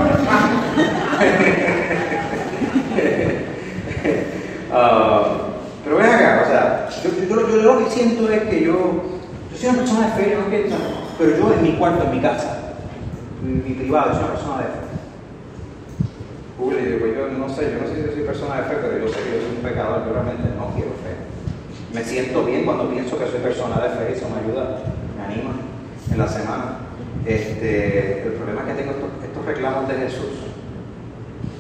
[4.73, 4.75] uh,
[5.85, 8.75] pero ven acá, o sea, yo, lo que siento es que yo,
[9.51, 10.43] yo soy una persona de fe, ¿no?
[11.19, 12.59] pero yo en mi cuarto, en mi casa,
[13.43, 14.86] en mi privado, soy una persona de fe.
[16.59, 19.13] Google, digo, yo no sé, yo no sé si soy persona de fe, pero yo
[19.13, 21.13] sé que yo soy un pecador, pero realmente no quiero fe.
[21.93, 24.83] Me siento bien cuando pienso que soy persona de fe eso me ayuda,
[25.17, 25.53] me anima
[26.11, 26.79] en la semana.
[27.27, 30.33] Este, el problema es que tengo estos, estos reclamos de Jesús,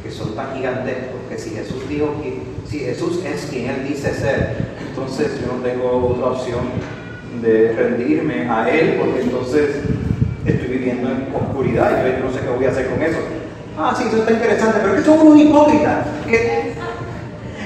[0.02, 4.14] que son tan gigantescos, que si Jesús dijo que si Jesús es quien Él dice
[4.14, 4.56] ser,
[4.88, 6.64] entonces yo no tengo otra opción
[7.42, 9.76] de rendirme a Él, porque entonces
[10.46, 13.18] estoy viviendo en oscuridad y yo no sé qué voy a hacer con eso.
[13.78, 16.06] Ah, sí, eso está interesante, pero es que somos un hipócritas.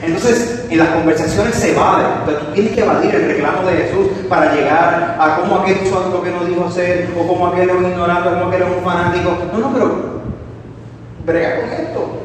[0.03, 2.05] Entonces, en las conversaciones se evade.
[2.21, 6.23] Entonces, tú tienes que evadir el reclamo de Jesús para llegar a cómo aquel hizo
[6.23, 8.85] que no dijo hacer, o cómo aquel es un ignorante, o cómo aquel es un
[8.85, 9.39] fanático.
[9.53, 10.21] No, no, pero
[11.25, 12.21] brega con esto.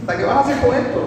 [0.00, 1.00] ¿Hasta qué vas a hacer con esto?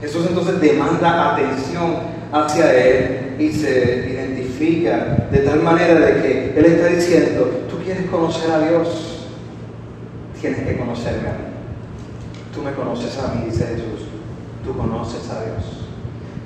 [0.00, 1.96] Jesús entonces demanda atención
[2.32, 8.06] hacia Él y se identifica de tal manera de que Él está diciendo, tú quieres
[8.10, 9.11] conocer a Dios,
[10.42, 11.44] tienes que conocerme a mí.
[12.52, 14.08] Tú me conoces a mí, dice Jesús,
[14.64, 15.86] tú conoces a Dios.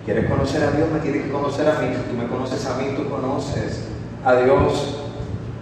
[0.05, 0.89] ¿Quieres conocer a Dios?
[0.93, 1.89] Me tienes que conocer a mí.
[2.09, 3.89] Tú me conoces a mí, tú conoces
[4.25, 4.99] a Dios.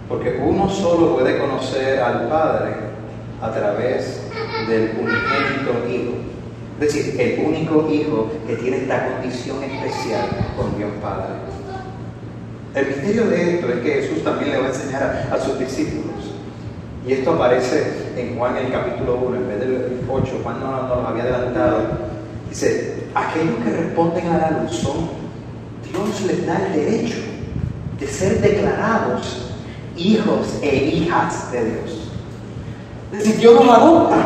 [0.07, 2.73] Porque uno solo puede conocer al Padre
[3.41, 4.21] a través
[4.67, 6.15] del unigénito Hijo.
[6.79, 10.27] Es decir, el único Hijo que tiene esta condición especial
[10.57, 11.33] con Dios Padre.
[12.75, 16.35] El misterio de esto es que Jesús también le va a enseñar a, sus discípulos.
[17.07, 20.39] Y esto aparece en Juan en el capítulo 1, en vez del 8.
[20.43, 21.81] Juan no, no lo había adelantado.
[22.49, 25.09] Dice, aquellos que responden a la luz son,
[25.91, 27.17] Dios les da el derecho
[27.99, 29.51] de ser declarados
[29.97, 32.11] hijos e hijas de Dios.
[33.11, 34.17] Es decir, Dios los adopta,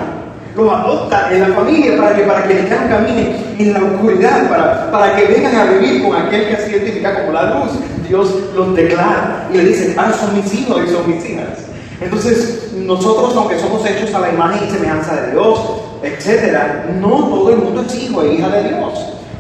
[0.55, 5.15] los adopta en la familia para que, para que caminen en la oscuridad, para, para
[5.15, 7.71] que vengan a vivir con aquel que se identifica como la luz.
[8.07, 11.68] Dios los declara y le dice, ah, son mis hijos y son mis hijas.
[12.01, 15.59] Entonces, nosotros, aunque somos hechos a la imagen y semejanza de Dios,
[16.01, 18.93] etcétera, no todo el mundo es hijo e hija de Dios.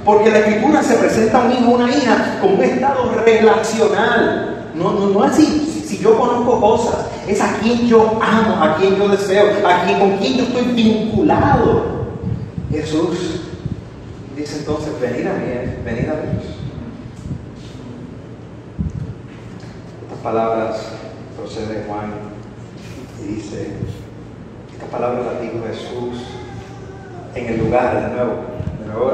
[0.03, 4.71] Porque la escritura se presenta a un hijo una hija como un estado relacional.
[4.75, 5.85] No, no, no así.
[5.85, 9.99] Si, yo conozco cosas, es a quien yo amo, a quien yo deseo, a quien,
[9.99, 11.99] con quien yo estoy vinculado.
[12.71, 13.41] Jesús
[14.35, 16.43] dice entonces, venid a mí, eh, venid a Dios.
[20.03, 20.77] Estas palabras
[21.35, 22.28] procede de Juan
[23.35, 23.67] dice,
[24.73, 26.23] estas palabras las dijo Jesús
[27.35, 28.33] en el lugar, de nuevo,
[28.79, 29.11] de nuevo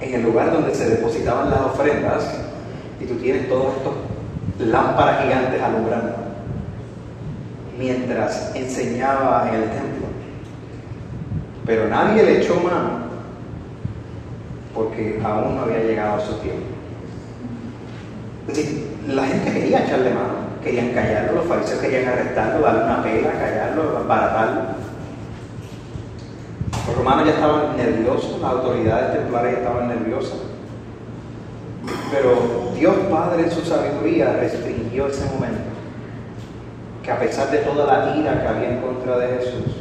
[0.00, 2.24] en el lugar donde se depositaban las ofrendas
[3.00, 3.94] y tú tienes todos estos
[4.58, 6.14] lámparas gigantes alumbrando
[7.78, 10.06] mientras enseñaba en el templo.
[11.66, 13.00] Pero nadie le echó mano
[14.74, 16.79] porque aún no había llegado a su tiempo.
[18.46, 23.32] Decir, la gente quería echarle mano, querían callarlo, los fariseos querían arrestarlo, darle una pela,
[23.32, 24.60] callarlo, abaratarlo.
[26.86, 30.38] Los romanos ya estaban nerviosos, las autoridades templarias estaban nerviosas.
[32.10, 35.70] Pero Dios Padre en su sabiduría restringió ese momento.
[37.02, 39.76] Que a pesar de toda la ira que había en contra de Jesús,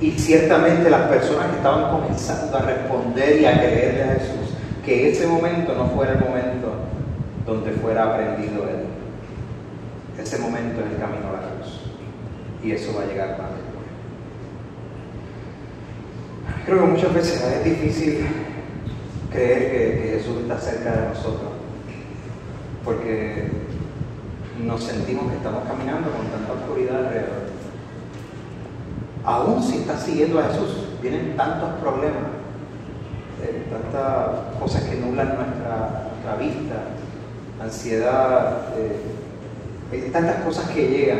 [0.00, 5.10] y ciertamente las personas que estaban comenzando a responder y a creerle a Jesús, que
[5.10, 6.51] ese momento no fuera el momento
[7.46, 8.84] donde fuera aprendido Él.
[10.20, 11.80] Ese momento es el camino a la cruz.
[12.62, 13.50] Y eso va a llegar más
[16.64, 18.24] Creo que muchas veces es difícil
[19.32, 21.50] creer que, Jesús está cerca de nosotros,
[22.84, 23.50] porque
[24.62, 27.50] nos sentimos que estamos caminando con tanta oscuridad alrededor.
[29.24, 32.22] Aún si estás siguiendo a Jesús, vienen tantos problemas,
[33.42, 36.76] eh, tantas cosas que nublan nuestra, vista,
[37.62, 39.00] ansiedad, eh,
[39.92, 41.18] hay tantas cosas que llegan,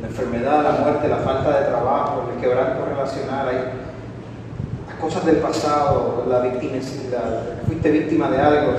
[0.00, 6.26] la enfermedad, la muerte, la falta de trabajo, el quebranto relacional, hay cosas del pasado,
[6.28, 8.72] la victimicidad, fuiste víctima de algo,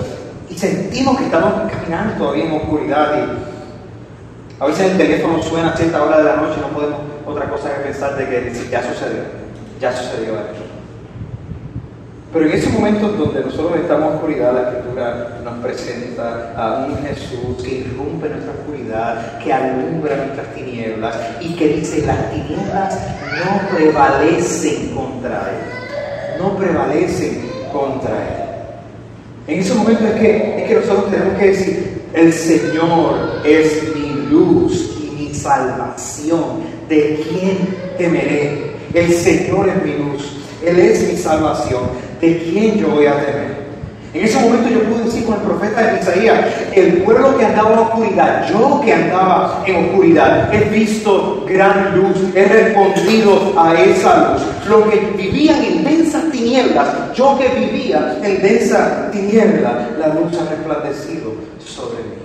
[0.49, 5.77] y sentimos que estamos caminando todavía en oscuridad y a veces el teléfono suena a
[5.77, 8.81] cierta hora de la noche y no podemos otra cosa que pensar de que ya
[8.83, 9.21] sucedió,
[9.79, 10.68] ya sucedió esto.
[12.31, 16.97] Pero en ese momento donde nosotros estamos en oscuridad, la Escritura nos presenta a un
[17.03, 22.99] Jesús que irrumpe nuestra oscuridad, que alumbra nuestras tinieblas y que dice, las tinieblas
[23.31, 25.79] no prevalecen contra él
[26.39, 29.53] no prevalecen contra Él.
[29.53, 34.29] En ese momento es que, es que nosotros tenemos que decir, el Señor es mi
[34.29, 36.79] luz y mi salvación.
[36.87, 37.57] ¿De quién
[37.97, 38.71] temeré?
[38.93, 41.83] El Señor es mi luz, Él es mi salvación.
[42.21, 43.59] ¿De quién yo voy a temer?
[44.13, 46.39] En ese momento yo pude decir con el profeta de Isaías,
[46.73, 52.17] el pueblo que andaba en oscuridad, yo que andaba en oscuridad, he visto gran luz,
[52.33, 54.41] he respondido a esa luz.
[54.67, 60.49] Los que vivían en densas tinieblas, yo que vivía en densa tiniebla, la luz ha
[60.49, 62.18] resplandecido sobre mí.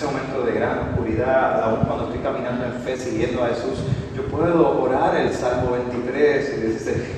[0.00, 3.80] Ese momento de gran oscuridad, aún cuando estoy caminando en fe siguiendo a Jesús,
[4.16, 6.54] yo puedo orar el Salmo 23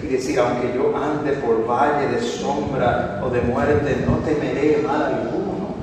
[0.03, 5.01] y decir, aunque yo ande por valle de sombra o de muerte, no temeré mal
[5.01, 5.77] alguno.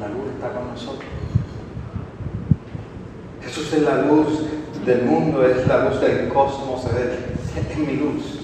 [0.00, 1.08] La luz está con nosotros.
[3.44, 4.40] Jesús es la luz
[4.84, 8.39] del mundo, es la luz del cosmos, es, mi luz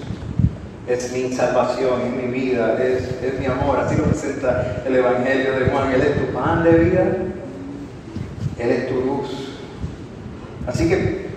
[0.87, 3.79] es mi salvación, es mi vida, es, es, mi amor.
[3.79, 5.91] Así lo presenta el Evangelio de Juan.
[5.91, 7.03] Él es tu pan de vida,
[8.57, 9.59] Él es tu luz.
[10.65, 11.27] Así que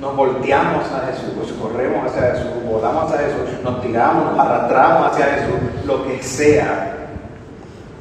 [0.00, 5.26] nos volteamos a Jesús, corremos hacia Jesús, volamos hacia Jesús, nos tiramos, nos arrastramos hacia
[5.26, 6.96] Jesús, lo que sea,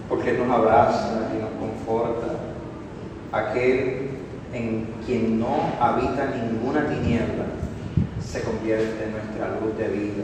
[0.08, 2.28] porque Él nos abraza y nos conforta.
[3.32, 4.10] Aquel
[4.54, 7.46] en quien no habita ninguna tiniebla
[8.26, 10.24] se convierte en nuestra luz de vida,